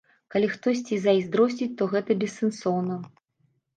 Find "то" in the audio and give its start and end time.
1.81-1.91